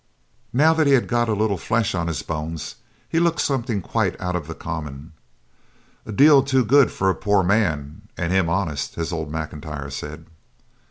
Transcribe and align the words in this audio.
Now 0.51 0.73
that 0.73 0.87
he 0.87 0.93
had 0.93 1.07
got 1.07 1.29
a 1.29 1.35
little 1.35 1.59
flesh 1.59 1.93
on 1.93 2.07
his 2.07 2.23
bones 2.23 2.77
he 3.07 3.19
looked 3.19 3.39
something 3.39 3.83
quite 3.83 4.19
out 4.19 4.35
of 4.35 4.47
the 4.47 4.55
common. 4.55 5.11
'A 6.07 6.13
deal 6.13 6.41
too 6.41 6.65
good 6.65 6.89
for 6.89 7.11
a 7.11 7.15
poor 7.15 7.43
man, 7.43 8.07
and 8.17 8.33
him 8.33 8.49
honest,' 8.49 8.97
as 8.97 9.13
old 9.13 9.31
M'Intyre 9.31 9.91
said. 9.91 10.25